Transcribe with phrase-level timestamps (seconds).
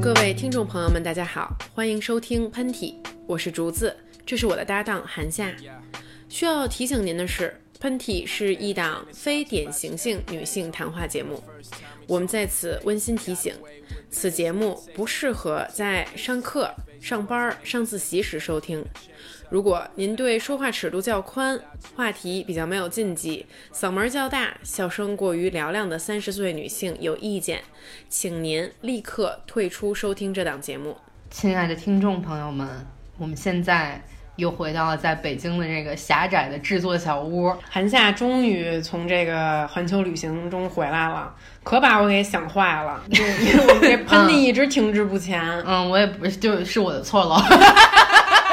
[0.00, 2.94] 各位听众朋友们，大家好，欢迎收听喷嚏，
[3.26, 3.96] 我是竹子，
[4.26, 5.54] 这是我的搭档韩夏。
[6.28, 11.42] 需要提醒您的是，喷嚏是一档非典型性女性谈话节目，
[12.06, 13.54] 我们在此温馨提醒，
[14.10, 16.70] 此节目不适合在上课、
[17.00, 18.84] 上班、上自习时收听。
[19.54, 21.56] 如果您对说话尺度较宽、
[21.94, 27.60] 话题比较没有禁忌、嗓门较大、笑声过于嘹亮的三十岁女性有意见，
[28.08, 30.96] 请您立刻退出收听这档节目。
[31.30, 32.66] 亲爱的听众朋友们，
[33.16, 34.02] 我们现在
[34.34, 37.54] 又回到了在北京的这个狭窄的制作小屋。
[37.70, 45.40] 韩夏终于从这个环球旅行中回来了，可把我给想坏了，就 因为我们这喷嚏一直停滞不前。
[45.64, 47.40] 嗯，我也不是，就是我的错了。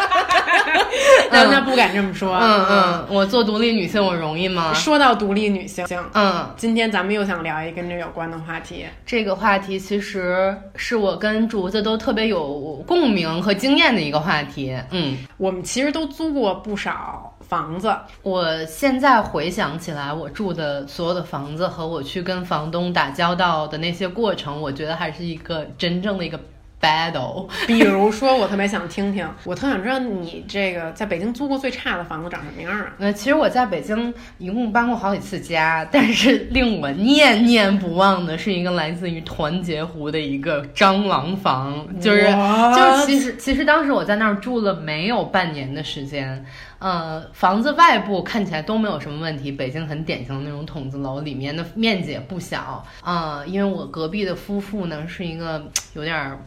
[1.31, 2.35] 那他不敢这么说。
[2.35, 4.73] 嗯嗯，我做独立女性我容易吗？
[4.73, 8.85] 说到独立女性，嗯，今天咱们又想聊一个跟这有关的话题。
[9.05, 14.77] 这个话题其实是我跟竹子都特别有共鸣和经验的一个话题。
[14.91, 17.95] 嗯，我们其实都租过不少房子。
[18.21, 26.40] 我现在回想起来，我住的所有的房子和我去跟房东打交道的那些过程，我觉得还是一个真正的一个。
[26.82, 32.93] battle，比如说，我特别想听听，我特想知道你这个在北京租过最差的房子长什么样啊？
[32.98, 46.43] 那 其实我在北京一共搬过好几次家，但是令我念念不忘的是一个来自于团结湖的一个蟑螂房，就是就是其实其实当时我在那儿住了没有半年的时间，
[46.79, 56.40] 呃，房子外部看起来都没有什么问题，北京很典型的那种筒子楼，里面的面积也不小啊，因为我隔壁的夫妇呢是一个有点儿。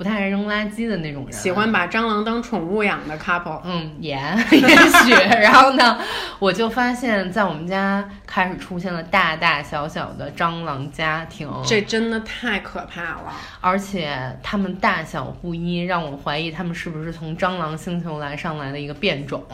[0.00, 3.60] 不太爱扔垃圾的那种人，喜欢把蟑螂当宠物养的 couple。
[3.64, 4.12] 嗯，也
[4.50, 4.60] 也
[5.04, 5.12] 许。
[5.38, 5.98] 然后呢，
[6.38, 13.34] 我就发现，在我们家开始出现了大大小小的蟑螂家庭，这真的太可怕了。
[13.60, 19.44] 而且它们大小不一，让我怀疑它们是不是从蟑螂星球来上来的一个变种。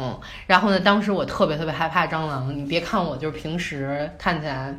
[0.47, 2.57] 然后呢，当时我特别特别害怕蟑螂。
[2.57, 4.73] 你别看我就是平时看起来。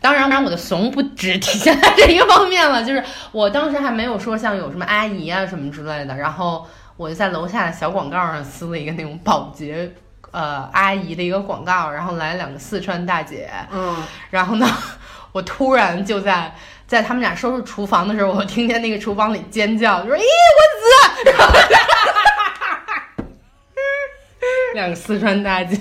[0.00, 6.66] 当然，当然，我的怂不只体现在这一个方面了，就是我当时还没有说像有什么阿姨啊什么之类的，然后
[6.96, 9.92] 我就在楼下的小广告上撕了一个那种保洁，
[10.30, 14.66] 呃，阿姨的一个广告，然后来两个四川大姐，嗯，然后呢，
[15.32, 16.54] 我突然就在
[16.86, 20.60] 在他们俩收拾厨房的时候，我听见那个厨房里尖叫，就说：“咦，我
[21.26, 21.32] 子！”
[24.74, 25.78] 两个四川大姐。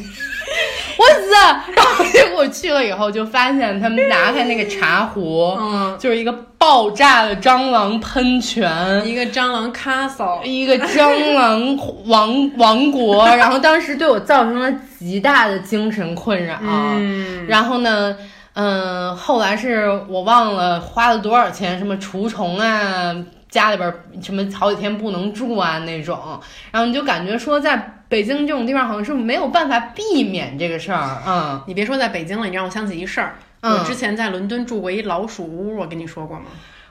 [1.00, 1.32] 我死！
[1.74, 8.70] 然后结果去了以后，就发现他们拿开那个茶壶，嗯，就是一个爆炸的蟑螂喷泉，
[9.08, 13.26] 一个蟑螂 castle，一个蟑螂王王国。
[13.28, 16.58] 然后当时对我造成了极大的精神困扰。
[16.62, 18.18] 嗯，然后呢，
[18.56, 23.16] 嗯，后来是我忘了花了多少钱，什么除虫啊。
[23.50, 26.40] 家里边什么好几天不能住啊那种，
[26.72, 31.22] 然后你就感觉说在北京这种地方好像是没有办法避免这个事儿。
[31.28, 33.36] 嗯，你别说在北京了，你让我想起一事儿。
[33.62, 36.46] 我之前在伦敦住过一老鼠屋，我跟你说过吗？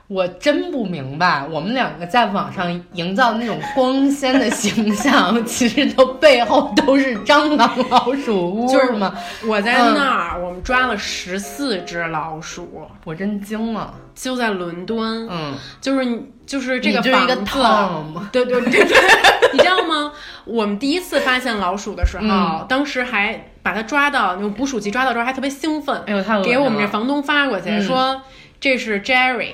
[0.09, 9.15] 我真不明白，我们两个在网上营造的那种光鲜的形象， 其实都背后都是蟑螂老鼠屋，就是吗？
[9.47, 13.93] 我在那儿，我们抓了十四只老鼠，我真惊了。
[14.15, 18.97] 就在伦敦，嗯，就是你，就是这个房子，对对对对，
[19.53, 20.11] 你知道吗？
[20.45, 28.21] 我们第一次发现老鼠的时候，当时还把它抓到用捕鼠器抓到之后，还特别兴奋，哎呦，太给我们这房东发过去说
[28.59, 29.53] 这是 Jerry，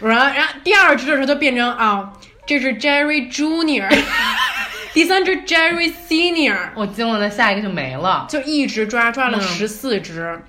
[0.00, 2.12] 然后然后第二只的时候就变成啊，
[2.46, 3.88] 这是 Jerry Junior，
[4.92, 10.40] 第三只 Jerry Senior，我惊了，那下一个就没了，就一直抓抓了十四只。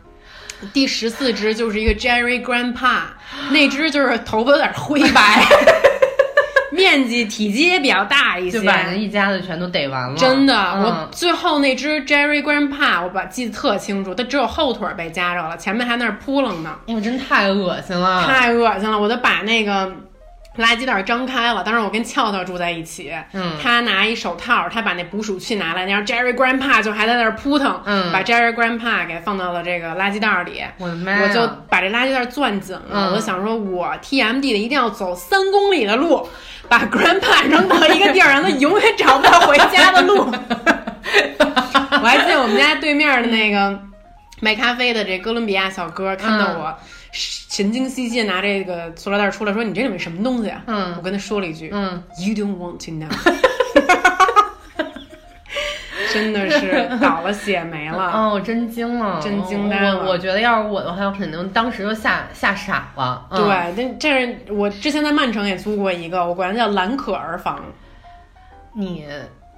[0.73, 3.01] 第十四只就是一个 Jerry Grandpa，
[3.51, 5.43] 那只就是头发有点灰白，
[6.71, 10.17] 面积体积也比较大一些，就把人一家子全都逮完了。
[10.17, 16.75] 真的，我最后那只 Jerry Grandpa，我把记得特清楚，它只有后腿被夹着了，前面还那儿扑棱呢。
[16.87, 18.99] 哎呦，真太恶心了，太恶心了！
[18.99, 19.91] 我都把那个。
[20.57, 31.21] 垃圾袋张开了，当时我跟俏俏住在一起，嗯，他拿一手套，他把那捕鼠器拿来，然后 Jerry Grandpa 就还在那儿扑腾，嗯，把 Jerry Grandpa 给放到了这个垃圾袋里，我的妈！
[31.21, 36.25] 我就把这垃圾袋攥紧了，我就想说，我 TMD 的一定要走三公里的路，
[36.67, 40.25] 把 Grandpa 扔到一个地儿，让他永远找不到回家的路。
[41.91, 43.79] 我还记得我们家对面的那个
[44.41, 46.75] 卖咖啡的这哥伦比亚小哥看到我。
[47.17, 53.07] 神经兮兮拿这个塑料袋出来，说：“你这里面什么东西啊？”嗯，我跟他说了一句：“嗯，You don't want to know。”
[56.15, 58.09] 真的是倒了血霉了。
[58.15, 63.27] 哦，我真惊了，真惊呆了我我觉得要是我的话，我肯定当时就吓吓傻了。
[63.29, 67.59] 嗯对，这这是我之前在曼城也租过一个，我管它叫蓝可儿房。
[68.73, 69.05] 你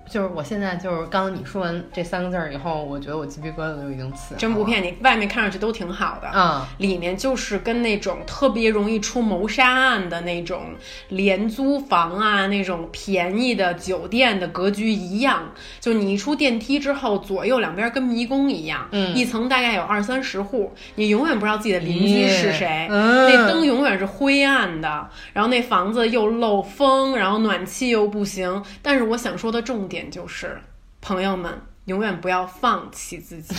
[0.09, 4.35] 就是我现在就是刚刚你说完这三个字儿以后，我觉得我鸡皮疙瘩都已经起。
[4.37, 10.75] 真不骗你，外面看上去都挺好的，嗯，里面就是跟那种特别容易出谋杀案的那种
[11.09, 15.51] 廉租房啊，那种便宜的酒店的格局一样。
[15.79, 28.63] 就你一出电梯之后，左右两边跟迷宫一样，嗯一层大概有二三十户，你永远不知道自己的邻居是谁，嗯那灯永远是灰暗的，然后那房子又漏风，然后暖气又不行。
[28.81, 30.59] 但是我想说的重点点就是，
[31.01, 33.55] 朋友们永远不要放弃自己。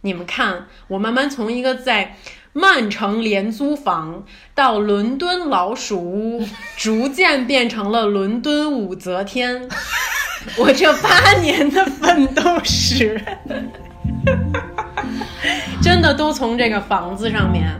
[0.00, 2.16] 你们看，我慢慢从一个在
[2.54, 6.48] 曼城廉租房到伦敦老鼠屋，
[6.78, 9.68] 逐渐变成了伦敦武则天。
[10.56, 13.22] 我这八年的奋斗史，
[15.82, 17.78] 真的都从这个房子上面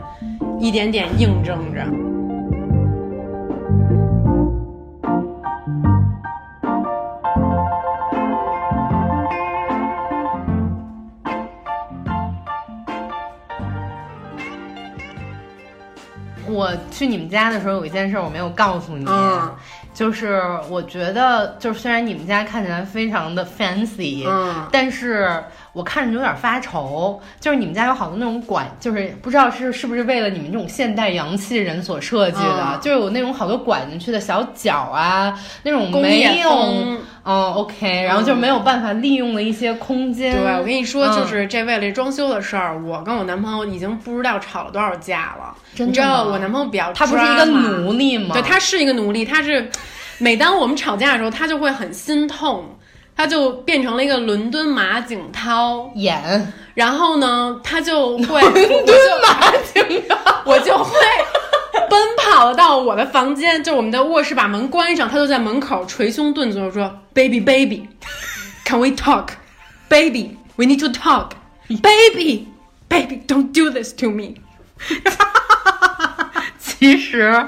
[0.61, 2.14] 一点点印证着。
[16.95, 19.53] 去你们家的时候有一件事我没有告诉你，嗯。
[19.93, 25.41] 就是我觉得就是虽然你们家看起来非常的 fancy，嗯，但是
[25.73, 32.81] 我看着有点发愁，就是你们家有好多那种管，就是不知道是是不是为了你们这种现代洋气人所设计的，嗯。
[32.81, 36.99] 就有那种好多拐进去的小角啊，那种工没有。
[37.25, 40.33] 嗯，OK，然后就没有办法利用的一些空间。
[40.37, 45.55] 对，我跟你说，嗯就是这为了装修的事儿，我跟我男朋友已经不知道吵了多少架了。
[45.75, 48.35] 真你知道我男朋友比较他不是一个奴隶吗？
[48.35, 49.71] 对，他是一个奴隶，他是
[50.19, 52.77] 每当我们吵架的时候，他就会很心痛，
[53.17, 60.95] 他就变成了一个伦敦马景涛，演然后呢，他就会伦敦马景涛，我就会。
[61.95, 67.89] 奔跑到我的房间，就我们的卧室，把门关上，他就在门口捶胸顿足说：“Baby, baby,
[68.65, 69.29] can we talk?
[69.89, 71.31] Baby, we need to talk.
[71.69, 72.49] Baby,
[72.89, 74.35] baby, don't do this to me.”
[76.59, 77.47] 其实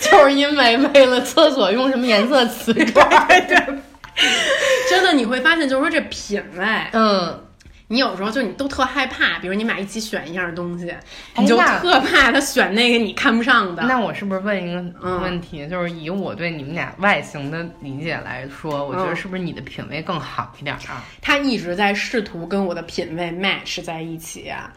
[0.00, 3.08] 就是因为为了厕所用什么颜色瓷砖。
[4.90, 7.40] 真的，你会发现，就是说这品味，嗯，
[7.94, 10.92] 你有时候就你都特害怕，比如你们俩一起选一样东西，
[11.38, 13.84] 你就特怕他选那个你看不上的。
[13.84, 15.64] 那我是不是问一个嗯问题？
[15.68, 21.04] 就是以我对你们俩外形的理解来说，我觉得嗯是不是你的品味更好一点啊？
[21.22, 24.72] 他一直在试图跟我的品味 match 在一起啊。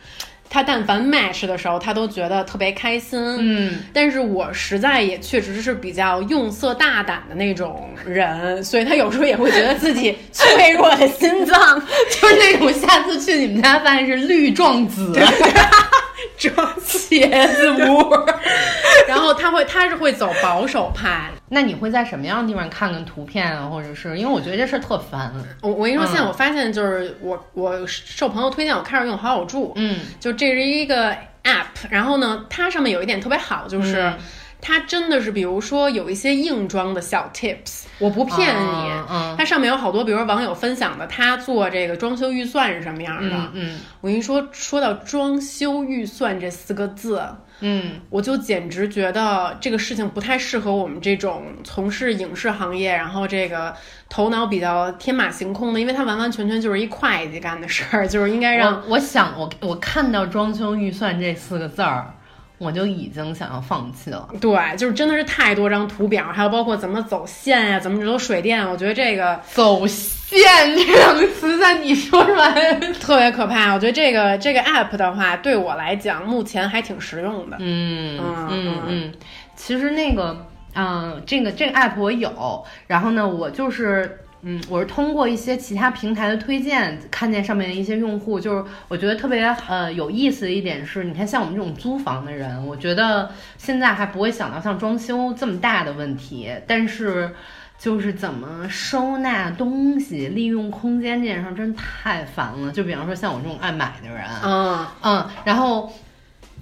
[0.49, 3.19] 他但凡 match 的时候，他都觉得特别开心。
[3.39, 11.81] 嗯，但是我实在也确实是比较用色大胆的那种人，所以他有时候也会觉得自己脆弱的心脏。
[12.09, 15.13] 就是那种下次去你们家发现是绿撞紫，
[16.37, 18.13] 装茄子屋。
[19.07, 21.29] 然后他会，他是会走保守派。
[21.49, 25.31] 那你会在什么样的地方看看图片啊，或者是因为我觉得这事儿特烦。
[25.61, 31.11] 我我跟你说，嗯现在我发现就是我我受朋友推荐，我开始用好友住，嗯，就这是一个
[31.43, 34.01] app，然后呢，它上面有一点特别好，就是。
[34.01, 34.17] 嗯
[34.59, 38.91] 它真的是，比如说有一些硬装的小 tips，我不骗你，
[39.37, 43.35] 它上面有好多，比如说网友分享的，他做这个装修预算是什么样的。
[43.35, 43.79] 嗯嗯。
[44.01, 47.23] 我跟你说，说到装修预算这四个字，
[47.59, 53.73] 嗯，我就简直觉得这个事情不太适合我们这种从事影视行业，然后这个
[54.09, 62.13] 头脑比较天马行空的，因为它完完全全就是一会计干的事儿，就是应该让我我想我我看到装修预算这四个字儿，
[62.57, 64.27] 我就已经想要放弃了。
[64.41, 73.73] 对，就是真的是太多张图表，还有包括怎么走线呀、怎么走水电，我觉得这个走线这两个词在你说出来，特别可怕。
[73.73, 77.57] 我觉得这个这个 app 的话，对我来讲目前还挺实用的。
[77.59, 79.13] 嗯嗯嗯嗯，
[79.55, 80.45] 其实那个，
[80.75, 84.19] 嗯、这个这个 app 我有，然后呢，我就是。
[84.41, 97.33] 嗯，我是通过一些其他平台的推荐，看见上面的一些用户，就是我觉得特别呃有意思的一点是，你看像我们这种租房的人，我觉得现在还不会想到像装修这么大的问题，但是
[97.79, 102.71] 就是怎么收纳东西、利用空间这件事儿真太烦了。
[102.71, 105.91] 就比方说像我这种爱买的人，嗯，嗯，然后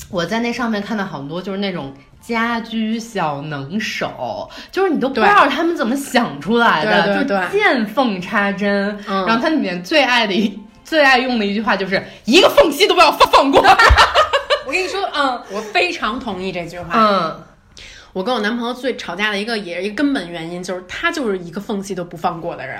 [0.10, 8.98] 我在那上面看到好多就是那种家居小能手，就是你都不知道他们怎么想出来的，对对对就见缝插针。
[9.08, 13.62] 嗯然后它里面最爱的一最爱用的一句话就是一个缝隙都不要放过。
[14.66, 16.90] 我跟你说，嗯，我非常同意这句话。
[16.94, 17.44] 嗯，
[18.14, 22.80] 我跟我男朋友最吵架的一个也是一个根本原因，就是他就是一个缝隙都不放过的人。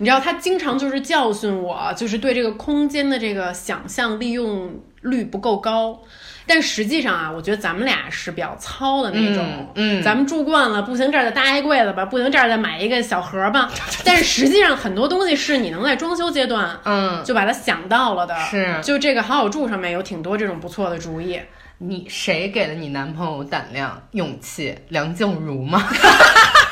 [0.00, 6.00] 你知道他经常就是教训我，就是对这个空间的这个想象利用率不够高。
[6.46, 9.70] 但实际上啊，我觉得咱们俩是比较糙的那种。
[9.74, 13.70] 嗯，咱们住惯了，不行这儿再搭一柜子吧，不行这儿再买一个小盒吧。
[14.02, 18.34] 但是实际上很多东西是你能在装修阶段，嗯，就把它想到了的。
[18.46, 21.38] 是，就这个好好住上面有挺多这种不错的主意。
[21.76, 24.76] 你谁给了你男朋友胆量、勇气？
[24.88, 25.82] 梁静茹吗？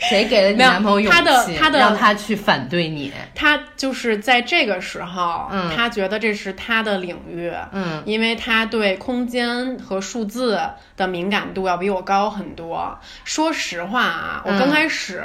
[0.00, 1.16] 谁给了你男朋友勇气？
[1.16, 3.12] 他的他的让他去反对你。
[3.34, 10.60] 他就是在这个时候，嗯，他觉得这是他的领域，嗯，因为他对空间和数字
[10.96, 12.98] 的敏感度要比我高很多。
[13.24, 15.22] 说实话啊，我刚开始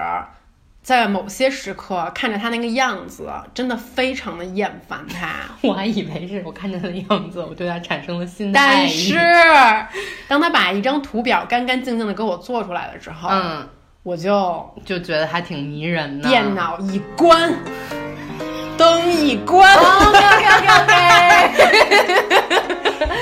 [0.82, 5.30] 在某些时刻看着他那个样子，真的非常的厌烦他。
[5.68, 9.12] 我还以为是我看着他的样子，我对他产生了新的爱意。
[9.12, 13.68] 但是，当他把一张图表干干净净的给我做出来了之后，嗯。
[14.06, 16.30] 我就就觉得还挺迷人的。
[16.30, 17.52] 电脑一关，
[18.78, 20.20] 灯一关，OK
[20.58, 20.94] OK OK，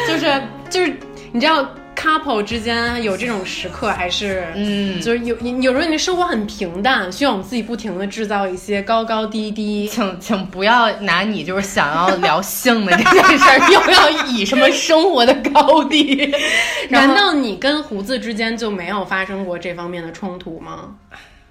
[0.05, 0.99] 就是就是，
[1.31, 1.65] 你知道。
[2.03, 9.87] Couple 之间有这种时刻，还是嗯，就是有有时候你的生活很平淡，需要我们自己不停的制造一些高高低低。
[9.87, 16.29] 请请不要拿你就是想要聊性的这件事儿， 又要以什么生活的高低？
[16.89, 20.95] 难道你跟胡子之间就没有发生过这方面的冲突吗？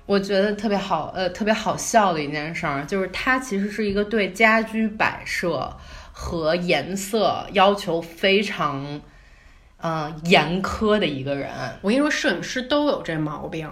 [0.04, 5.74] 我觉得特别好，呃，特别好笑的一件事儿，就是他其实是一个对家居摆设
[6.12, 9.00] 和颜色要求非常。
[9.82, 11.50] 嗯，严苛的一个人。
[11.80, 13.68] 我跟你说，摄影师都有这毛病。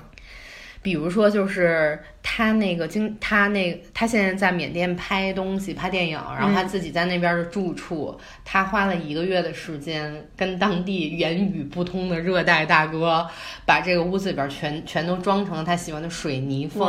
[0.82, 13.26] 比如说，就是他那个经，他那他现在在缅甸拍东西、拍电影，然后他自己在那边的住处，他花了一个月的时间，跟当地言语不通的热带大哥，
[13.66, 16.88] 把这个屋子里边全全都装成了他喜欢的水泥风。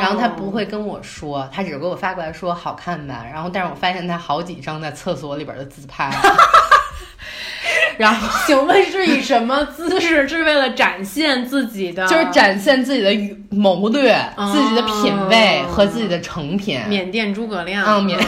[0.00, 3.24] 然后他不会跟我说，他只是给我发过来说好看吧。
[3.32, 6.10] 然后，但是我发现他好几张在厕所里边的自拍。
[7.98, 10.26] 然后，请问是以什么姿势？
[10.26, 14.16] 是为了展现自己的，就是展现自己的谋略、
[14.52, 16.80] 自己的品味和自己的成品。
[16.88, 18.18] 缅甸诸葛亮，嗯，缅，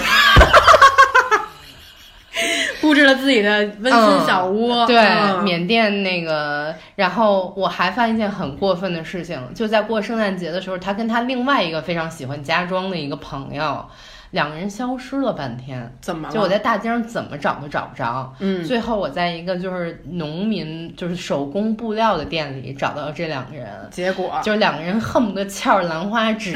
[2.81, 4.87] 布置了自己的温馨小屋。
[4.87, 5.03] 对，
[5.43, 6.75] 缅甸那个。
[6.95, 13.85] 然后我还发现一件很过分的事情，就在过圣诞节的时候，他跟他另外一个非常喜欢家装的一个朋友。
[14.35, 16.35] 两个人消失了半天，怎么了？
[16.35, 18.35] 就我在大街上怎么找都找不着。
[18.41, 23.69] 嗯，最后我在一个就是农民就是手工布料的店里找到了这两个人。
[23.93, 26.53] 结果就是两个人恨不得翘着兰花指，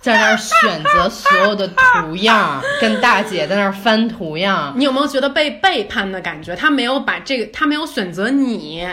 [0.00, 4.72] 在那儿选择所有的图样，跟大姐在那儿翻图样。
[4.74, 6.56] 你有没有觉得被背叛的感觉？
[6.56, 8.88] 他没有把这个，他没有选择你。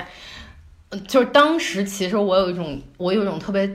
[1.08, 3.72] 就是当时其实我有一种，我有一种特别。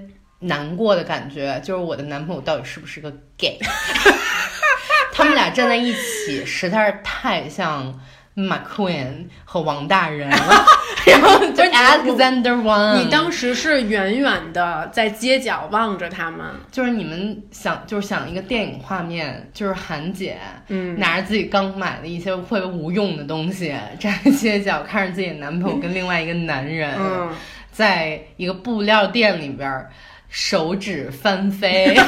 [0.46, 3.58] 难过的感觉，就是我的男朋友到底是不是个 gay？
[5.12, 7.98] 他们俩站在一起，实在是太像
[8.34, 10.66] McQueen 和王大人了。
[11.06, 13.02] 然后就是 Alexander One。
[13.02, 20.36] 你当时是远远的在街角望着他们，就是你们想，就是想一个电影画面，就是韩姐，
[20.68, 26.94] 嗯，拿着自己刚买的一些会无用的东西，站在街角看着自己的男朋友跟另外一个男人，
[27.70, 29.86] 在一个布料店里边。
[30.28, 31.97] 手指翻飞，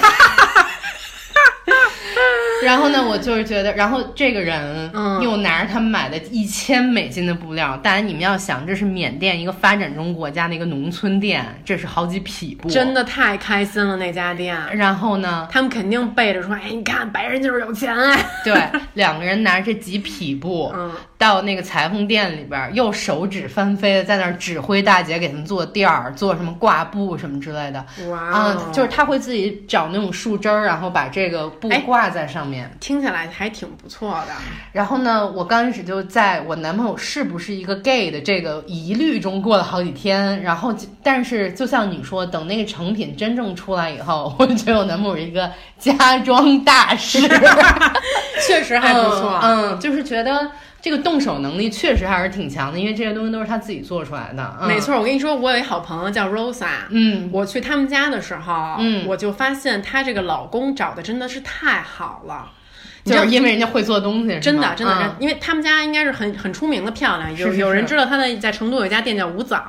[2.64, 4.90] 然后呢，我就是觉得，然后这个人
[5.22, 14.58] 又拿着他们买的一千美金的布料，当然你们要想，这是缅甸一个发展中国家的一个农村店，这是好几匹布，真的太开心了那家店。
[14.76, 18.60] 然后呢，他们肯定背着说：“哎，你看白人就是有钱哎。”对，
[18.94, 20.74] 两个人拿着这几匹布。
[21.18, 27.84] 到那个裁缝店里边，又手指翻飞的在那儿指挥大姐给他们做垫儿，做什么挂布什么之类的。
[28.08, 32.70] 哇，嗯，就是他会自己找那种树枝儿，然后把这个布挂在上面。
[32.78, 34.32] 听起来还挺不错的。
[34.70, 40.40] 然后呢，我刚开始就在我男朋友是不是一个 gay 的这个疑虑中过了好几天。
[40.40, 40.72] 然后，
[41.02, 47.20] 但是就像你说，等那个成品真正出来以后，我觉得我男朋友是一个 家装大师，
[48.46, 49.40] 确实还不错。
[49.42, 50.48] 嗯，就是觉得。
[50.80, 54.56] 这个动手能力确实还是挺强的，因为这些东西都是他自己做出来的。
[54.66, 62.52] 没错，我跟你说，我有一好朋友叫 Rosa，嗯，我去他们家的时候，嗯，我就发现她这个老公找的真的是太好了，
[63.04, 69.60] 就是因为人家会做东西，真的真的，因为他们家应该是很很出名的漂亮，有有人知道他的在成都有一家店叫五枣，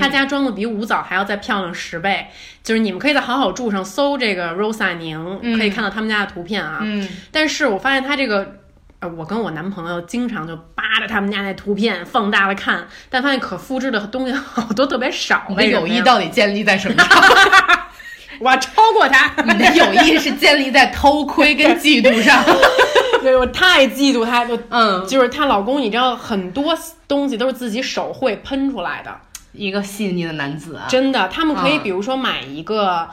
[0.00, 2.28] 他家装的比五枣还要再漂亮十倍，
[2.62, 8.56] 就是你们可以在好好住上搜这个 Rosa 宁，可以看到他们家的图片啊，嗯，但是我发现他这个。
[9.00, 15.44] 呃，我跟我男朋友经常就扒着他们家那图片放大了看，但发现可复制的东西好多特别少。
[15.50, 17.08] 你的友谊到底建立在什么上？
[18.40, 19.42] 我要超过他。
[19.42, 22.42] 你的友谊是建立在偷窥跟嫉妒上。
[23.22, 26.76] 对我太嫉妒他，就嗯，就是她老公，你知道很多
[27.08, 29.14] 东西都是自己手绘喷出来的，
[29.52, 31.28] 一个细腻的男子啊，真的。
[31.28, 33.08] 他们可以嗯比如说买一个，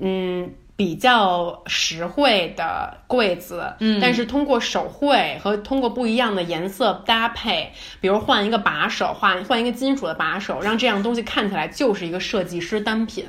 [0.00, 0.52] 嗯。
[0.82, 7.70] 比较实惠的柜子，嗯但是通过手绘和通过不一样的颜色搭配，
[8.00, 13.24] 比如换一个把手，换换一个金属的把手，让这样东西看起来就是一个设计师单品。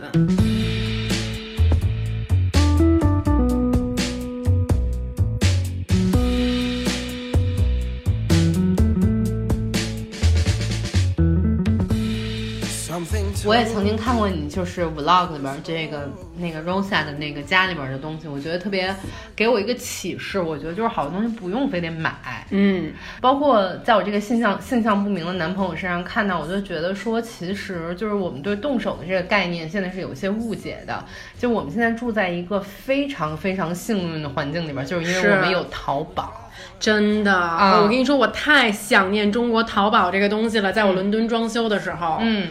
[13.46, 18.96] 我也曾经看过你就是 vlog 里边这个那个 Rosa 的那个家里边的东西，我觉得特别
[19.36, 20.40] 给我一个启示。
[20.40, 31.04] 我觉得就是好多东西不用非得买，嗯，包括在我这个性向性向不明的男朋友身上看到，我就觉得说，其实就是我们对动手的这个概念现在是有一些误解的。
[31.38, 36.40] 就我们现在住在一个非常非常幸运的环境里边，就是因为我们有淘宝。
[36.80, 40.72] 真的，啊我跟你说，我太想念中国淘宝这个东西了。
[40.72, 42.50] 在我伦敦装修的时候，嗯，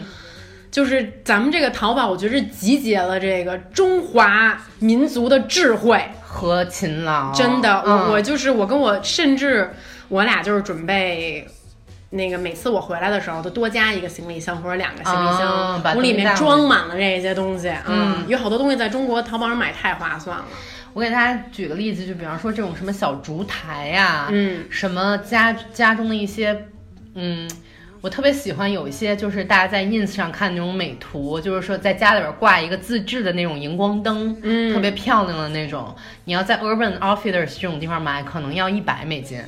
[0.73, 6.03] 就是咱们这个淘宝，我觉得是集结了这个中华民族的智慧。
[6.23, 9.71] 和勤劳，真的，嗯我我就是我跟我甚至
[10.07, 11.47] 我俩就是准备。
[12.09, 17.71] 那个每次我回来的时候，都多加一个行李箱或者两个行李啊箱，把我里面装满了这些东西。
[17.87, 20.45] 嗯有好多东西在中国淘宝上买太划算了。
[20.93, 26.67] 我给大家举个例子，就比方说这种什么小烛台呀、嗯，什么家家中的一些，
[27.15, 27.49] 嗯，
[28.03, 35.95] 我特别喜欢有一些就是大家在 ins 上看那种美图，就是说在家里边挂一个自制的那种荧光灯，嗯特别漂亮的那种。
[36.25, 39.41] 你要在 Urban Outfitters 这种地方买，可能要一百美金。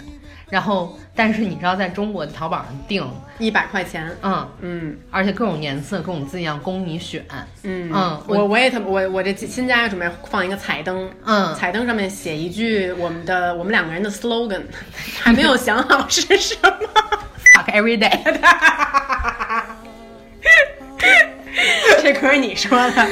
[0.50, 3.06] 然后，但是你知道，在中国的淘宝上订，
[3.40, 4.10] 一百块钱。
[4.22, 7.26] 嗯，嗯而且各种颜色、各种字样供你选，
[7.64, 14.62] 嗯嗯我我也特我我这新家也准备放一个彩灯，嗯，彩灯上面写一句我们的我们两个人的 slogan，
[15.20, 16.70] 还没有想好是什么。
[17.56, 18.12] Fuck every day。
[22.02, 23.08] 这可是你说的。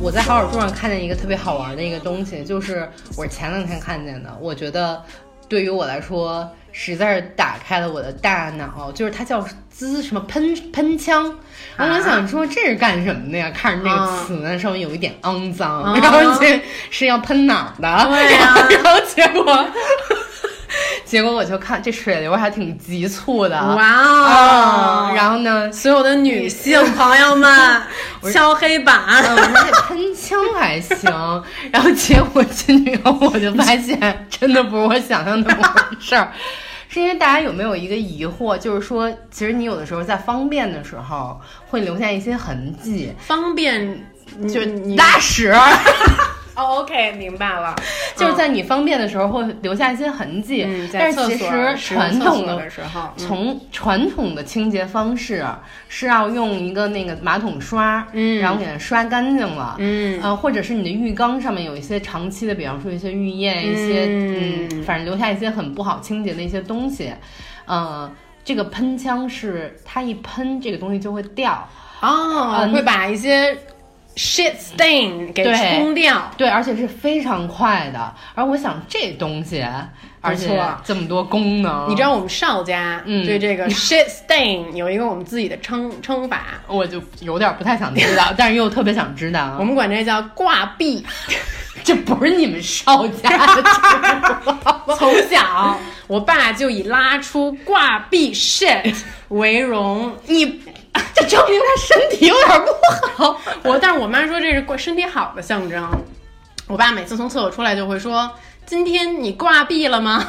[0.00, 5.02] 我在好尔珠上看见一个特别好玩的一个东西，就是我前两天看见的，我觉得
[5.48, 11.34] 对于我来说实在是打开了我的大脑，就是它叫滋什么喷喷枪，
[11.76, 13.50] 然后我想说这是干什么的呀？
[13.54, 17.88] 看着那个词呢，稍微有一点肮脏，啊然后这是要喷哪儿的？
[17.88, 19.66] 然后结果。
[21.08, 25.12] 结果我就看这水流还挺急促的，哇啊哦！
[25.16, 27.82] 然后呢，所有的女性朋友们，
[28.30, 29.00] 敲黑板。
[29.06, 31.10] 嗯，我说这喷枪还行，
[31.72, 36.30] 然后结果进去以后，我就发现真的不是我想象的那么回事儿。
[36.90, 44.06] 是因为大家有没有一个疑惑，就是说，其实你有的时候在方便的时候会留下一些痕迹，方便
[44.46, 45.54] 就你拉屎，
[46.58, 47.76] 哦，OK，明白了，
[48.16, 50.64] 就是在你方便的时候会留下一些痕迹。
[50.66, 53.12] 嗯，但是其实传统的的时候，嗯。
[53.16, 55.46] 从传统的清洁方式
[55.88, 58.38] 是要用一个那个马桶刷，嗯。
[58.38, 60.20] 然后给它刷干净了，嗯。
[60.20, 64.68] 呃，或者是你的浴缸上面有一些长期的，比方说一些浴液，一些嗯。
[64.72, 67.12] 嗯，反正留下一些很不好清洁的一些东西，
[67.66, 68.10] 呃，
[68.44, 71.68] 这个喷枪是它一喷这个东西就会掉，
[72.00, 73.56] 哦，嗯会把一些
[74.18, 76.30] shit stain 给冲掉。
[76.36, 78.12] 对，而且是非常快的。
[78.34, 79.64] 而我想这东西，
[80.20, 89.64] 而且这么多功能，你知道我们邵家嗯对这个 shit stain 有一个我们自己的称称法，我就有点不太想知道， 但是又特别想知道我。
[89.64, 91.06] 们管这叫挂壁。
[91.84, 93.62] 这不是你们邵家的
[94.98, 95.78] 从小，
[96.08, 98.94] 我爸就以拉出挂壁 shit
[99.28, 100.12] 为荣。
[100.26, 100.60] 你
[101.14, 102.72] 这证明他身体有点不
[103.16, 103.40] 好。
[103.64, 105.90] 我，但是我妈说这是挂身体好的象征。
[106.66, 108.30] 我爸每次从厕所出来就会说
[108.66, 110.24] ：“今天你挂壁了吗？”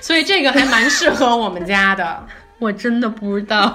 [0.00, 2.26] 所以这个还蛮适合我们家的。
[2.58, 3.74] 我真的不知道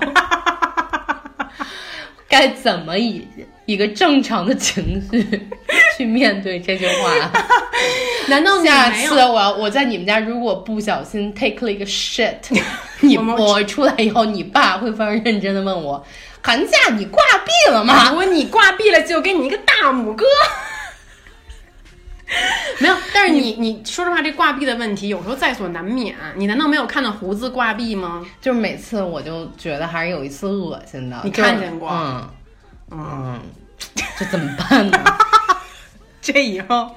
[2.27, 3.27] 该怎么以
[3.65, 5.47] 一个正常的情绪
[5.97, 7.31] 去面对这句话。
[8.27, 12.35] 难道下次我要我在你们家如果不小心 take 了一个 shit，
[13.01, 16.03] 你我出来以后，你爸会非常认真的问我
[16.41, 20.25] ：“寒假你挂壁了吗如果你挂壁了，就给你一个大拇哥。
[22.79, 26.15] 没有，但是你你说实话，这挂壁的问题有时候在所难免。
[26.35, 31.21] 你难道没有看到胡子挂壁吗？？”就是每次我就觉得还是有一次恶心的。
[31.23, 32.27] 你看见过嗯，
[32.91, 33.39] 嗯，
[34.17, 34.97] 这怎么办呢？
[36.21, 36.89] 这以后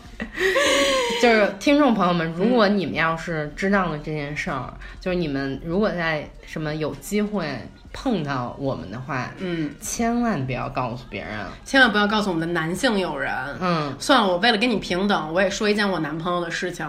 [1.20, 7.46] 就是听众朋友们，如果你们要是知道了这件事儿，就是你们如果在什么有机会
[7.92, 11.30] 碰到我们的话，嗯，千万不要告诉别人。
[11.62, 13.30] 千万不要告诉我们的男性友人。
[13.60, 16.86] 嗯算了，我为了跟你平等，我也说一件我男朋友的事情。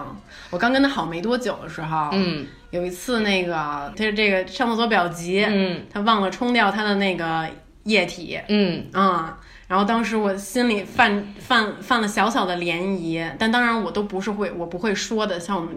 [0.48, 3.52] 我刚跟他好没多久的时候，嗯有一次那个
[3.94, 7.46] 他是这个上厕所比较急，嗯他忘了冲掉他的那个
[7.84, 15.70] 液体，嗯啊、然后当时我心里犯犯犯了小小的涟漪，但当然我都不是会我不会说的，像我们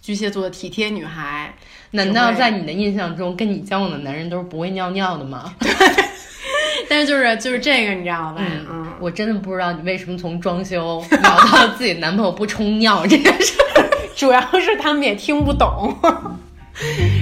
[0.00, 1.54] 巨蟹座的体贴女孩，
[1.92, 5.54] 难道在你的印象中，跟你交往的男人都是不会尿尿的吗？
[5.58, 5.70] 对
[6.88, 8.42] 但是就是就是这个你知道吧？
[8.70, 13.54] 嗯，我真的不知道你为什么从装修聊到自己男朋友不冲尿这件事。
[14.14, 15.96] 主要是他们也听不懂。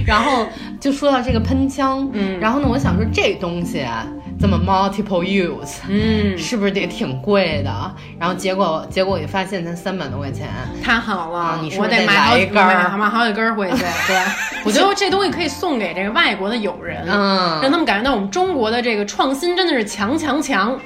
[0.04, 0.46] 然后
[0.80, 4.06] 就说到这个喷枪，嗯然后呢，我想说这东西啊
[4.40, 7.94] 这么 multiple use，嗯，是不是得挺贵的？
[8.18, 10.48] 然后结果结果我就发现才三百多块钱，
[10.82, 13.78] 太好了，啊你是不我是得买好几根儿买买好几根儿回去。
[14.06, 14.22] 对，
[14.64, 20.78] 我觉得这东西可以送给这个外国的友人，嗯让他们感觉到我们中国的这个创新真的是强强强。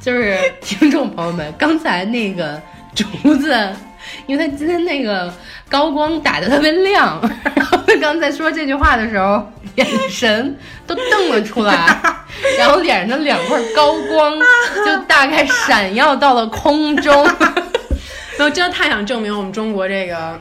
[0.00, 2.58] 就是听众朋友们，刚才那个
[2.94, 3.04] 竹
[3.36, 3.70] 子，
[4.26, 5.32] 因为他今天那个
[5.68, 7.20] 高光打得特别亮，
[7.54, 10.56] 然后他刚才说这句话的时候，眼神
[10.86, 12.00] 都瞪了出来，
[12.58, 14.38] 然后脸上的两块高光
[14.84, 17.28] 就大概闪耀到了空中。
[18.38, 20.40] 我真的太想证明我们中国这个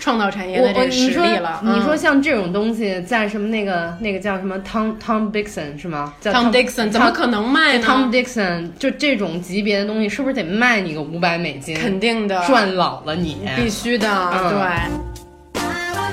[0.00, 1.60] 创造产业我的这个实力了。
[1.62, 6.12] 你说嗯像这种东西，在什么那个那个叫什么 Tom Tom Dixon 是吗？
[6.20, 11.76] 叫 Tom Dixon 怎么可能卖呢 Tom Dixon 就这种级别的东西，是不是得卖你个五百美金？
[11.76, 13.38] 肯定的，赚老了你。
[13.54, 14.50] 必须的，嗯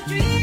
[0.08, 0.37] 对。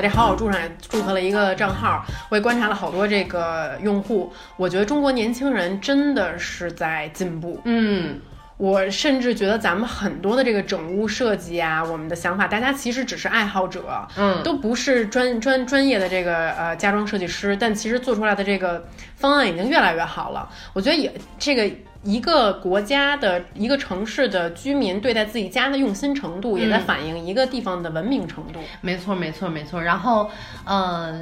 [0.00, 7.60] 在这好好住上也注册了一个账号，我也观察了好多这个用户，我觉得中国年轻人真的是在进步。
[7.66, 8.18] 嗯，
[8.56, 18.82] 我甚至觉得咱们很多的这个整屋设计啊，我们的想法，大家其实只是爱好者，嗯都不是专专专业的这个呃家装设计师，但其实做出来的这个
[19.16, 20.48] 方案已经越来越好了。
[20.72, 21.70] 我觉得也这个
[22.02, 28.60] 一个国家的一个城市的居民对待自己家的用心程度，也在嗯反映一个地方的文明程度。
[28.80, 29.82] 没错，没错，没错。
[29.82, 30.30] 然后，
[30.64, 31.20] 呃，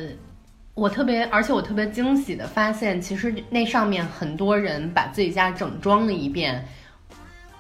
[0.74, 6.64] 我特别，而且我特别惊喜的发现，其实那上面很多人把自己家整装了一遍。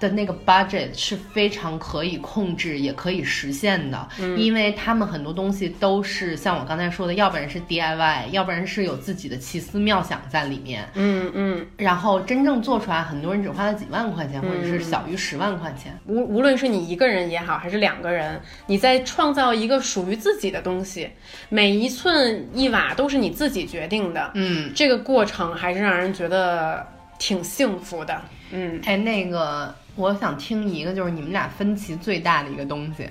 [0.00, 15.98] 的那个 budget 是非常可以控制，也可以实现的，因为他们很多东西都是像我刚才说的，要不然是 DIY，要不然是有自己的奇思妙想在里面，嗯嗯，然后真正做出来，很多人只花了几万块钱，或者是小于十万块钱。
[16.06, 21.10] 无无论是你一个人也好，还是两个人，你在创造一个属于自己的东西，
[21.48, 24.30] 每一寸一瓦都是你自己决定的。
[24.34, 26.86] 嗯，这个过程还是让人觉得
[27.18, 28.20] 挺幸福的。
[28.50, 33.08] 嗯，哎，那个，我想听一个，就是你们俩分歧最大的一个东西，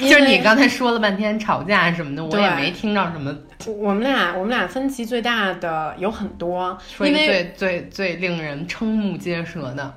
[0.00, 3.34] 就是你刚才说了半天吵架什么的，我也没听到什么。
[3.66, 9.94] 我们俩我们俩分歧最大的有很多，说一个最最最令人瞠目结舌的，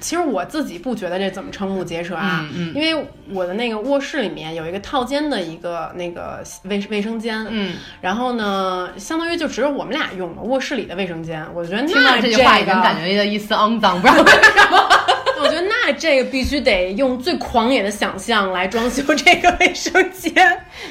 [0.00, 14.88] 其实我自己不觉得这怎么瞠目结舌啊，嗯嗯因为我的那个卧室里面有一个套间的一个那个卫卫生间，嗯，然后呢，相当于就只有我们俩用了卧室里的卫生间，我觉得听到这这句话已经感觉到一丝肮脏，不知道为什么。
[15.40, 20.32] 我觉得那这个必须得用最狂野的想象来装修这个卫生间。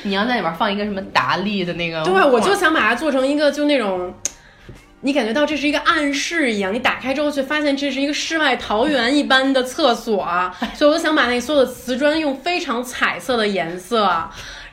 [0.04, 4.14] 你要在里边放一个什么达利的那个，对，我就想把它做成一个就那种。
[5.06, 10.26] 你感觉到这是一个暗室一样，你打开之后却发现这是一个世外桃源一般的厕所，
[10.74, 14.10] 所以我就想把那所有的瓷砖用非常彩色的颜色，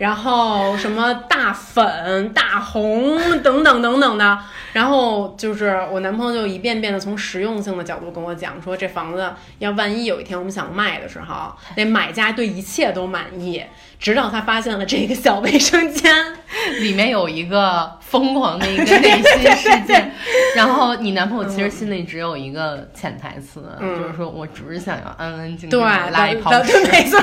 [0.01, 4.39] 然后什么大粉、大红等等等等的，
[4.73, 13.63] 然后就是我男朋友就一遍遍的从实用性的角度跟我讲说，这房子要万一有一天我们想卖的时候，那买家对一切都满意，
[13.99, 16.11] 直到他发现了这个小卫生间。
[16.81, 20.11] 里面有一个疯狂的一个内心世界，
[20.57, 26.91] 然后你男朋友其实心里只有一个潜台词，嗯就是说我只是想要安安静静拉一泡对屎。
[26.91, 27.21] 没错。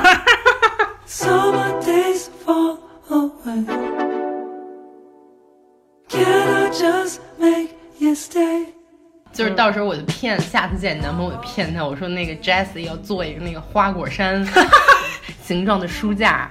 [1.10, 3.64] Summer days fall away.
[6.06, 8.66] Can I just make you stay?
[9.32, 14.46] 就是到时候我就骗，下次见你男朋友我就骗他，我说那个 Jessie 要做一个那个花果山
[15.42, 16.46] 形状的书架，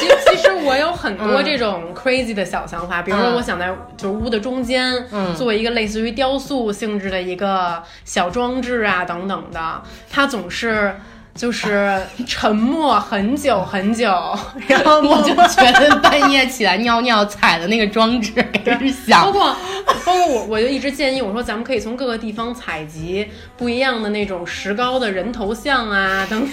[0.00, 10.94] 其实其实我有很多这种 crazy 的小想法，比如说我想在就是屋的中间嗯做一个类似于雕塑性质的一个小装置啊等等的，它总是。
[11.38, 14.06] 就是沉默很久很久，
[14.66, 18.32] 然后我就觉得半夜起来尿尿踩的那个装置
[18.64, 19.56] 开始包，括
[20.04, 26.48] 包括我，我就一直建议我说，咱们可以从各个地方采集不一样的那种石膏的人头像啊等。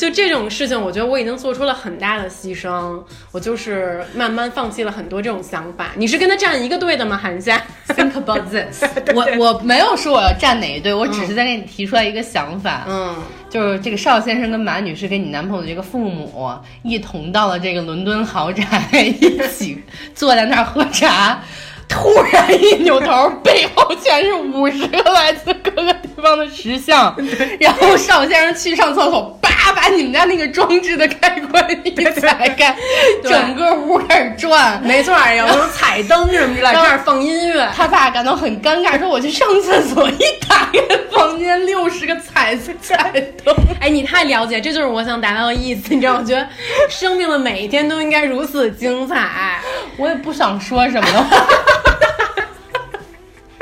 [0.00, 2.98] 就这种事情，我觉得我已经做出了很大的牺牲，
[3.32, 5.88] 我就是慢慢放弃了很多这种想法。
[5.94, 7.62] 你是跟他站一个队的吗，韩夏？
[7.88, 8.82] Think about this
[9.14, 13.14] 我我没有说我要站哪一队，我只是在给你提出来一个想法，嗯，
[13.50, 16.50] 就是这个邵先生跟马女士跟你男朋友的这个父母
[16.82, 18.64] 一同到了这个伦敦豪宅，
[19.20, 19.82] 一起
[20.14, 21.42] 坐在那儿喝茶。
[21.90, 27.14] 突然一扭头，背后全是五十个来自各个地方的石像，
[27.58, 32.74] 然后邵先生去上厕所，叭把你们家那个装置的开关一踩开，
[33.24, 37.68] 整个屋开始转，没错儿，有彩灯什么之类的， 开始放音乐。
[37.76, 43.10] 他爸感到很尴尬，说我去上厕所，一打开房间六十个彩色彩
[43.44, 43.54] 灯。
[43.80, 45.92] 哎，你太了解，这就是我想达到的意思。
[45.92, 46.46] 你知道，我觉得
[46.88, 49.60] 生命的每一天都应该如此精彩。
[49.96, 51.46] 我也不想说什么的话。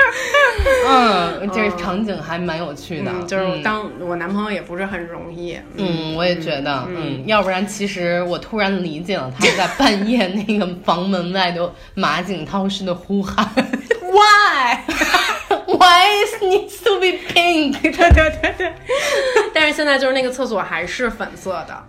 [0.87, 5.57] 嗯，这个场景还蛮有趣的，嗯，就是当我男朋友也不是很容易。
[5.75, 13.47] 嗯，我也觉得，嗯，要不然其实我突然理解了他在半夜 那个房门外的马景涛式的呼喊
[14.09, 17.79] Why？，Why is needs to be pink？
[17.81, 18.73] 对对对对。
[19.53, 21.83] 但是现在就是那个厕所还是粉色的。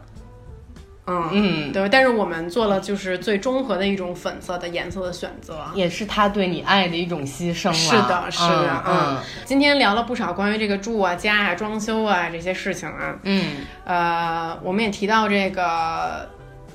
[1.10, 5.64] 嗯嗯对，但是我们做了就是最中和的一种粉色的颜色的选择。
[5.74, 7.74] 也是他对你爱的一种牺牲了。
[7.74, 13.16] 是的，是的，嗯今天聊了不少关于这个住啊、家啊、装修啊这些事情啊。
[13.24, 16.28] 嗯呃，我们也提到这个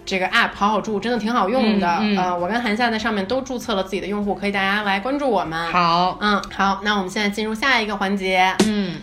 [0.06, 1.88] 这个 app 好好住真的挺好用的。
[2.02, 5.58] 嗯嗯呃，我跟韩夏在上面都注册了自己的用户，可以大家来关注我们。
[5.68, 8.54] 嗯，，好，嗯，好，那我们现在进入下一个环节。
[8.66, 8.96] 嗯。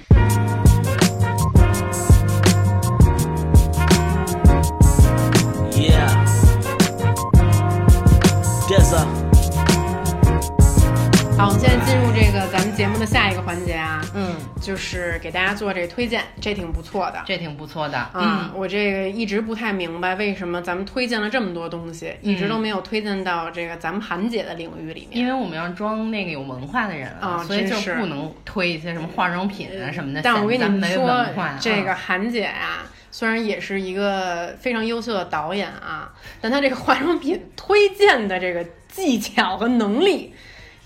[12.15, 17.23] 这个咱们节目的下一个环节啊，嗯，就是给大家做这个推荐，这挺不错的。
[17.25, 17.97] 这挺不错的。
[17.99, 25.19] 啊、我这个一直不太明白为什么咱们推荐了这么多东西，一直都没有推荐到这个咱们韩姐的领域里面。
[25.19, 30.21] 因为我们要装那个有文化的人啊所以就不能推一些什么化妆品啊什么的。
[30.23, 31.25] 但我跟你们说，
[31.61, 40.35] 这个嗯韩姐呀、虽然也是一个非常优秀的导演啊，但她这个化妆品推荐的这个技巧和能力，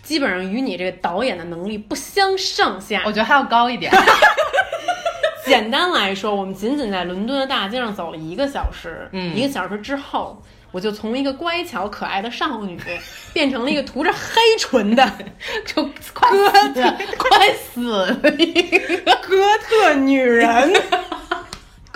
[0.07, 3.03] 基本上与你这个导演的能力不相上下。
[3.05, 3.93] 我觉得还要高一点。
[5.45, 10.41] 简单来说，我们仅仅在伦敦的大街上走了一个小时，嗯一个小时之后，
[10.71, 12.79] 我就从一个乖巧可爱的少女，
[13.35, 15.13] 变成了一个涂着黑唇的
[15.67, 15.83] 就
[16.15, 20.73] 快死了，快死了一个哥特女人，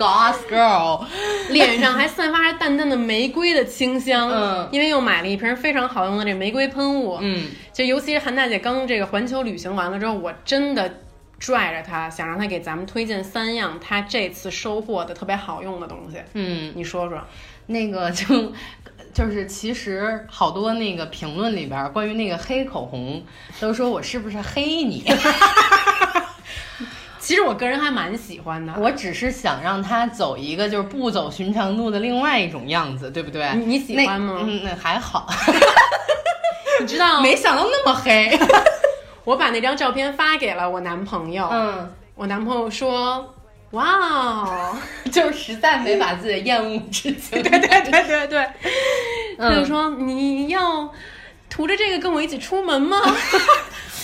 [0.00, 1.04] Goth Girl。
[1.50, 4.30] 脸上还散发着淡淡的玫瑰的清香。
[4.30, 7.18] 嗯因为又买了一瓶非常好用的这玫瑰喷雾。
[7.20, 10.90] 嗯，就尤其是韩大姐刚这个环球旅行完了之后，我真的。
[11.42, 16.18] 拽着她，想让她给咱们推荐三样她这次收获的特别好用的东西。
[16.34, 17.18] 嗯，你说说。
[17.64, 18.52] 那个就
[19.14, 23.24] 就是其实好多那个评论里边关于那个黑口红，
[23.58, 25.02] 都说我是不是黑你？
[27.30, 28.74] 其实我个人还蛮喜欢的。
[28.76, 33.48] 我只是想让他走一个就是不走寻常路的另外一种样子，对不对？
[33.54, 35.28] 你你喜欢吗嗯，那还好，
[36.80, 38.36] 你知道，没想到那么黑。
[39.22, 43.32] 我把那张照片发给了我男朋友，嗯，我男朋友说
[43.70, 44.76] ：“哇哦，
[45.12, 47.40] 就是实在没把自己的厌恶之情。
[47.40, 48.40] 对对对对对，
[49.38, 50.92] 嗯他就说你要
[51.48, 53.00] 涂着这个跟我一起出门吗？”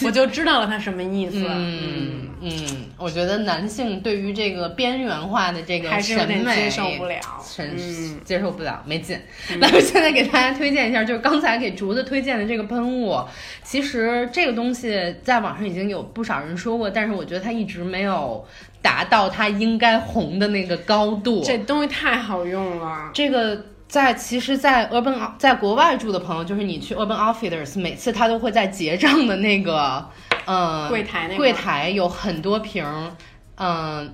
[0.04, 1.44] 我就知道了他什么意思。
[1.48, 2.52] 嗯嗯，
[2.98, 7.18] 我觉得男性对于这个边缘化的这个审美接受不了
[7.56, 9.18] 真是嗯接受不了，没劲。
[9.58, 13.18] 那我现在给大家推荐一下，就是刚才给竹子推荐的这个喷雾，
[13.64, 18.46] 其实这个东西在网上已经有不少人说过，但是我觉得它一直没有
[18.82, 21.42] 达到它应该红的那个高度。
[21.42, 23.10] 这东西太好用了。
[23.14, 23.64] 这个
[24.04, 30.06] 在其实，在 Urban 在国外住的朋友，就是你去 Urban Outfitters，每次他都会在结账的那个，
[30.46, 33.10] 嗯，柜台那个柜台有很多瓶儿，
[33.56, 34.12] 嗯。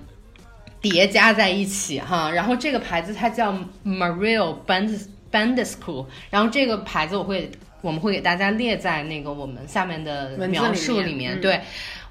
[0.81, 3.53] 叠加在一起哈，然后这个牌子它叫
[3.85, 11.61] Mario Band Bandisco，然后这个牌子我会我们会给大家列在那个我们下面的描述里面里面，嗯对。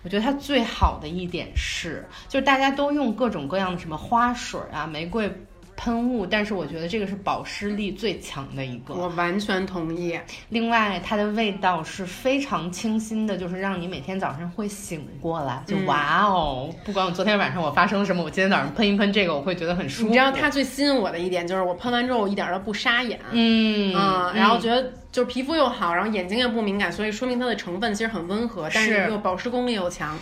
[0.02, 5.30] 我觉得它最好的一点是，就是大家都用各种各样的什么花水啊、玫瑰
[5.82, 8.94] 喷雾，但是我觉得这个是保湿力最强的一个。
[8.94, 10.16] 我完全同意。
[10.50, 16.72] 另外，它的味道是非常清新的，就是让你每天早上会醒过来，就哇哦！
[16.84, 20.08] 不管我昨天晚上我发生了什么，我今天早上喷一喷这个，我会觉得很舒服。
[20.08, 30.16] 你知道它最吸引我的一点就是我喷完之后我一点都不沙眼，嗯嗯，然后觉得就是皮肤又好，然后眼睛也不敏感，所以说明它的成分其实很温和，但是又保湿功力又强。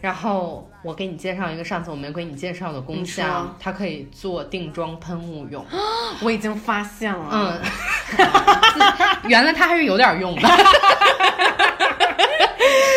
[0.00, 5.64] 然后我给你介绍一个上次我没给你介绍的功效，它可以做定妆喷雾用。
[6.22, 7.60] 我已经发现了，嗯，
[9.28, 10.48] 原来它还是有点用的。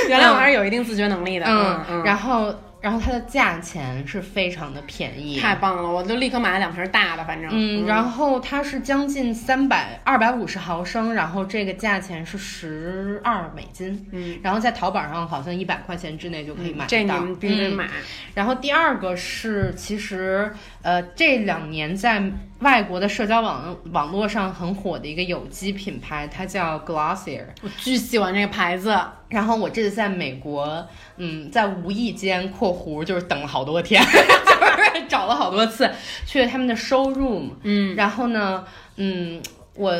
[0.07, 1.45] 原来我还是有一定自觉能力的。
[1.47, 2.53] 嗯嗯，然后。
[2.81, 5.89] 然后它的价钱是非常的便宜，太棒了！
[5.89, 17.87] 我就立刻买了两瓶大的，反正嗯，然后它是将近三百二百五十毫升，然后这个价钱是十二美金，嗯，然后在淘宝上好像一百块钱之内就可以买到，这你们必须买。
[18.33, 22.23] 然后第二个是，其实呃这两年在
[22.59, 28.97] 外国的社交网网络上很火的一个有机品牌，它叫 Glossier，我巨喜欢这个牌子。
[29.29, 30.85] 然后我这次在美国，
[31.17, 35.89] 嗯，在无意间（括弧就是等了好多天， 就是找了好多次）
[36.25, 38.65] 去了他们的 showroom，嗯，然后呢，
[38.97, 39.41] 嗯，
[39.75, 39.93] 我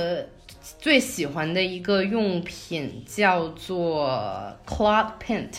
[0.80, 4.12] 最喜欢的一个用品叫做
[4.68, 5.54] Cloud Paint，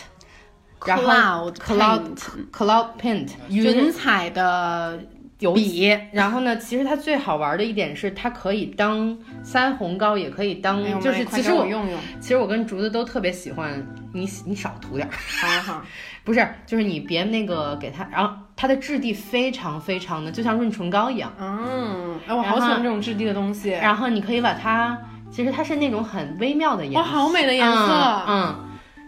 [0.85, 2.15] 然后 Cloud
[2.51, 4.99] Cloud Paint 云彩的。
[5.41, 6.55] 油笔，然后呢？
[6.57, 11.99] 其实它最好玩的一点是，它可以当腮红膏，也可以当，就是其实我用用。
[12.19, 15.11] 其实我跟竹子都特别喜欢你，你少涂点儿。
[15.11, 15.81] 好好，
[16.23, 21.33] 不是，就是你别那个给它，然后它的质地非常非常的，就像润唇膏一样。
[21.39, 23.71] 嗯，哎，我好喜欢这种质地的东西。
[23.71, 24.95] 然后你可以把它，
[25.31, 28.23] 其实它是那种很微妙的颜色，哇，好美的颜色。
[28.27, 28.55] 嗯，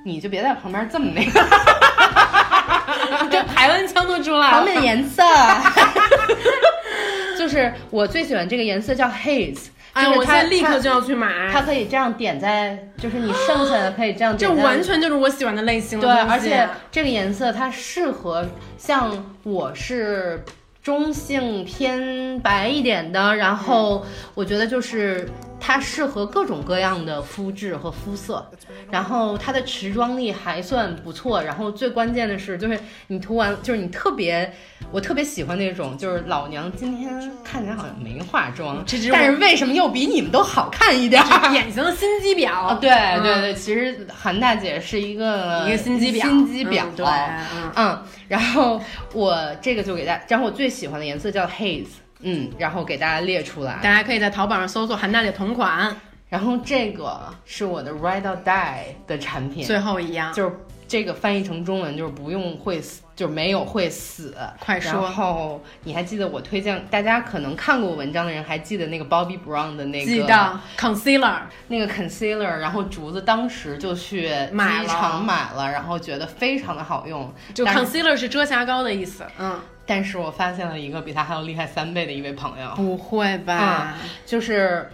[0.04, 1.40] 你就别在旁边这么那个，
[7.74, 11.50] 是我最喜欢这个颜色叫 haze，哎，我现在立刻就要去买。
[11.52, 14.56] 它可以这样点在，就是你剩下的 可以这样点。
[14.56, 16.00] 这完全就是我喜欢的类型。
[16.00, 18.46] 对，而且这个颜色它适合
[18.78, 20.44] 像我是
[20.82, 25.28] 中性偏白一点的，然后我觉得就是。
[25.66, 28.46] 它适合各种各样的肤质和肤色，
[28.92, 34.54] 然后它的持妆力还算不错，然后最关键的是，就是你涂完，就是你特别，
[34.92, 37.10] 我特别喜欢那种，就是老娘今天
[37.46, 41.24] 看起来好像没化妆，但是为什么又比你们都好看一点？
[41.50, 42.78] 典型的心机婊。
[42.84, 46.84] 对对对，其实韩大姐是一个一个心机婊，心机婊。
[46.94, 47.06] 对，
[47.78, 48.82] 嗯，然后
[49.14, 52.03] 我这个就给大家，然后我最喜欢的颜色叫 haze。
[52.24, 55.96] 嗯，然后给大家列出来，大家可以在淘宝上搜索韩大姐同款。
[56.30, 60.56] 然后这个是我的 Ride or Die 的产品，最后一样就是
[60.88, 64.36] 这个翻译成中文就是不用会死，就是没有会死。
[64.60, 64.92] 快说。
[64.94, 77.32] 然后你还记得我推荐大家可能看过文章的人还记得那个 Bobbi Brown 的那个记得 concealer 那个 concealer，然后竹子当时就去机场买了，然后觉得非常的好用。
[77.54, 79.60] 就 concealer 是遮瑕膏的意思，嗯。
[79.86, 83.96] 但是我发现了一个比他还要厉害三倍的一位朋友，不会吧？
[84.26, 84.90] 就是，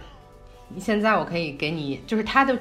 [0.78, 2.56] 现在我可以给你，就是它的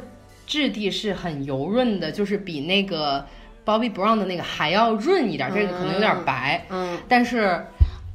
[0.45, 3.25] 质地是很油润的，就是比那个
[3.65, 6.65] Bobbi Brown 的那个还要润一点，这个可能有点白。
[6.69, 7.65] 嗯，但是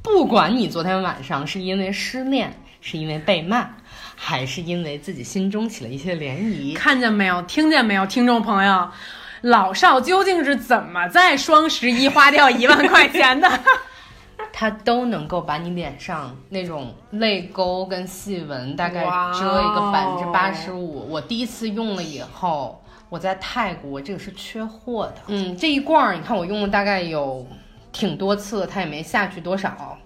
[0.01, 3.69] 不管你昨天晚上是因为失恋，是因为被骂，
[4.15, 7.41] 还是因为自己心中起了一些涟漪，看见没有？
[7.41, 8.05] 听见没有？
[8.05, 8.89] 听众朋友，
[9.41, 13.49] 老少究竟是怎么在双十一花掉一万块钱的？
[14.57, 19.03] 它都能够把你脸上那种泪沟跟细纹大概
[19.37, 21.05] 遮一个百分之八十五。
[21.09, 25.15] 我第一次用了以后，我在泰国这个是缺货的。
[25.27, 27.45] 嗯，这一罐儿你看我用了大概有
[27.91, 29.97] 挺多次，它也没下去多少。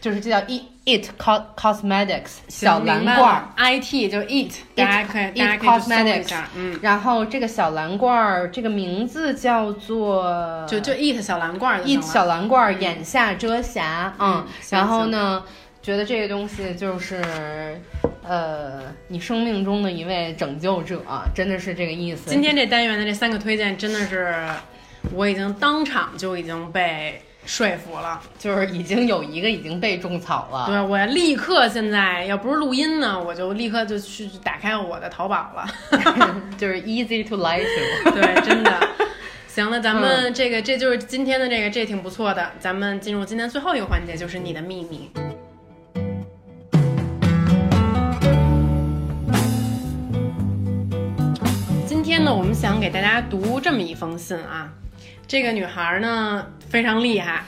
[0.00, 15.44] 就是这叫 It It Cosmetics 小蓝罐，I T 就 It，大家可以 It Cosmetics，嗯，然后这个小蓝罐儿，这个名字叫做就就 It 小蓝罐，It 小蓝罐儿眼下遮瑕，嗯，然后呢，
[15.82, 17.22] 觉得这个东西就是，
[18.26, 21.02] 呃，你生命中的一位拯救者，
[21.34, 22.30] 真的是这个意思。
[22.30, 24.34] 今天这单元的这三个推荐，真的是
[25.12, 27.20] 我已经当场就已经被。
[27.50, 30.66] 说服了，就是已经有一个已经被种草了。
[30.68, 35.66] 对，我要立刻现在要不是录音呢，我就立刻就去打开我的淘宝了。
[36.56, 38.10] 就是 easy to lie to。
[38.14, 38.72] 对，真的。
[39.48, 42.52] 行了，咱们这个这就是今天的这个，这挺不错的。
[42.60, 45.10] 咱们进入今天最后一个环节，就是你的秘密。
[51.84, 54.72] 今天呢，我们想给大家读这么一封信啊。
[55.26, 57.42] 这个女孩呢非常厉害，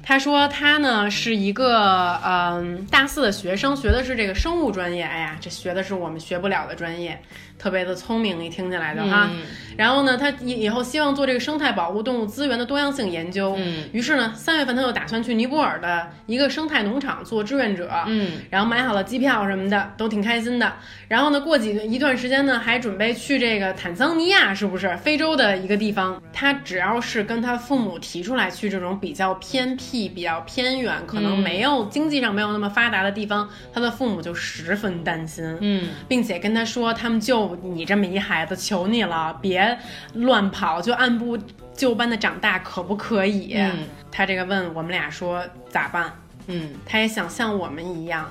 [0.00, 5.02] 他说他呢是一个嗯大四的学生，学的是这个生物专业。
[5.02, 7.20] 哎呀，这学的是我们学不了的专业，
[7.60, 9.28] 特别的聪明，你听起来就哈。
[9.30, 9.40] 嗯
[9.76, 13.54] 然后呢，他以以后希望做这个生态保护、动物资源的多样性研究。
[13.56, 17.90] 嗯于是呢，三月份他就打算去尼泊尔的一个生态农场做志愿者。
[18.06, 20.70] 嗯然后买好了机票什么的，都挺开心的。
[21.08, 26.20] 然后呢，过几一段时间呢，还准备去这个坦桑尼亚，是不是非洲的一个地方？
[26.30, 35.42] 他只要是跟他父母提出来去这种比较偏僻、比较偏远，可能没有、经济上没有那么发达的地方，他的父母就十分担心。
[35.60, 39.78] 嗯并且跟他说，他们就你这么一孩子，求你了，别
[40.14, 41.38] 乱跑，就按部
[41.74, 43.54] 就班的长大，可不可以？
[43.54, 46.12] 嗯他这个问我们俩说咋办？
[46.46, 48.30] 嗯他也想像我们一样，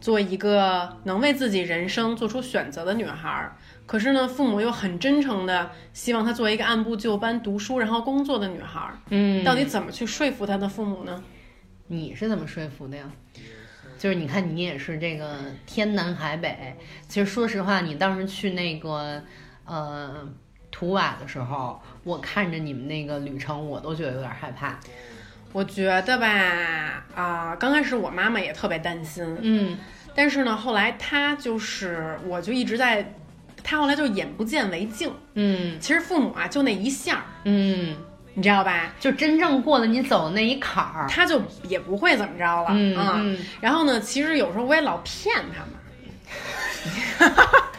[0.00, 3.56] 做一个能为自己人生做出选择的女孩儿。
[3.86, 8.98] 可是呢，父母又很真诚的希望她做一个按部就班读书然后工作的女孩儿。
[9.08, 11.22] 嗯，到底怎么去说服她的父母呢？
[11.88, 13.04] 你是怎么说服的呀？
[14.00, 15.36] 就是你看，你也是这个
[15.66, 16.74] 天南海北。
[17.06, 19.22] 其实说实话，你当时去那个
[19.66, 20.26] 呃
[20.70, 24.80] 图瓦的时候，我看着你们那个旅程，我都觉得有点害怕。
[25.52, 29.76] 我觉得吧，啊、刚开始我妈妈也特别担心，嗯
[30.14, 33.12] 但是呢，后来她就是，我就一直在，
[33.62, 35.12] 她后来就眼不见为净。
[35.34, 37.94] 嗯其实父母啊，就那一下儿，嗯，
[38.40, 38.90] 你知道吧？
[38.98, 41.06] 就真正过了你走的那一坎儿。
[41.10, 45.60] 他就也不会怎么着了，嗯然后呢，其实有时候我也老骗他
[47.28, 47.32] 们，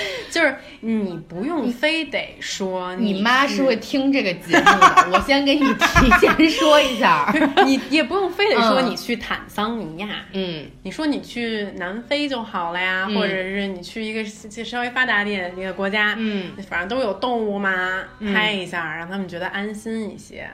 [0.30, 7.32] 就是你不用非得说你妈是会听这个节目的，我先给你提前说一下。
[7.64, 8.90] 你也不用非得说嗯。
[8.90, 10.66] 你去坦桑尼亚，嗯。
[10.82, 13.14] 你说你去南非就好了呀，嗯。
[13.14, 16.52] 或者是你去一个稍微发达点的一个国家，嗯。
[16.68, 18.34] 反正都有动物嘛，嗯。
[18.34, 20.48] 拍一下，让他们觉得安心一些。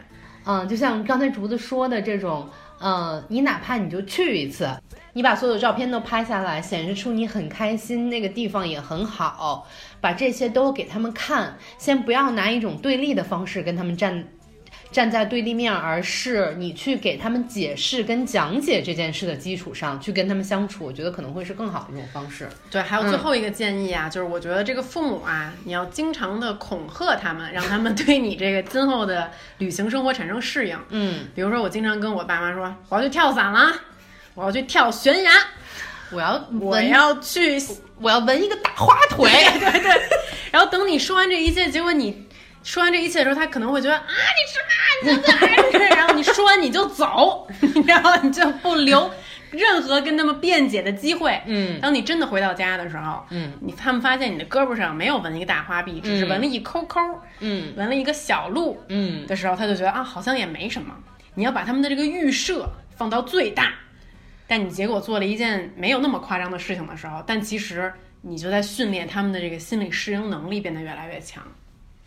[0.46, 2.46] 嗯，就像刚才竹子说的这种，
[2.78, 4.68] 呃，你哪怕你就去一次，
[5.14, 9.66] 你把所有的照片都拍下来，显示出你很开心，那个地方也很好，
[10.00, 11.56] 把这些都给他们看。
[11.78, 14.28] 先不要拿一种对立的方式跟他们站
[14.90, 22.48] 站在对立面，而是你去给他们解释跟讲解这件事的基础上去跟他们相处，我觉得可能会是更好的一种方式。
[22.70, 30.76] 对，还有嗯最后一个建议啊，就是我觉得这个父母啊，你要经常的恐吓他们，让他们 对你这个今后的旅行生活产生适应。
[30.90, 33.72] 嗯，比如说，我经常跟我爸妈说，我要去跳伞了，
[34.34, 35.30] 我要去跳悬崖，
[36.10, 37.58] 我要我要去，
[38.00, 39.30] 我要纹一个大花腿。
[39.60, 40.02] 对 对。
[40.50, 42.26] 然后等你说完这一切，结果你
[42.62, 44.04] 说完这一切的时候，他可能会觉得啊，
[45.04, 45.16] 你什么？
[45.16, 45.86] 你怎么？
[45.96, 47.46] 然后你说完你就走，
[47.86, 49.10] 然后你就不留
[49.50, 51.40] 任何跟他们辩解的机会。
[51.46, 57.00] 嗯当你真的回到家的时候，嗯你他们发现你的胳膊上没有纹一个大花臂，只是嗯纹了一抠抠，
[57.40, 60.94] 嗯纹了一个小鹿嗯的时候，他就觉得啊，好像也没什么。
[61.34, 63.72] 你要把他们的这个预设放到最大，
[64.46, 71.42] 但你结果做了一件没有那么夸张的事情的时候，但其实你就在训练他们的这个心理适应能力变得越来越强。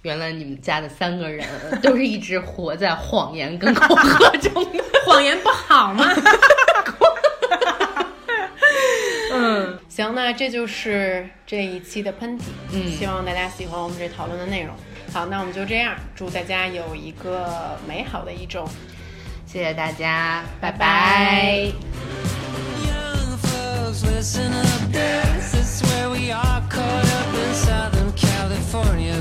[0.03, 1.45] 原来你们家的三个人
[1.81, 4.83] 都是一直活在谎言跟恐吓中的。
[5.05, 6.05] 谎言不好吗？
[9.33, 12.43] 嗯行，那这就是这一期的喷嚏。
[12.71, 14.73] 嗯希望大家喜欢我们这讨论的内容。
[15.11, 18.67] 好，那我们就这样，祝大家有一个美好的一周，
[19.45, 22.26] 谢谢大家，拜拜拜拜
[23.88, 29.15] Folks, listen up, this is where we are caught up in Southern California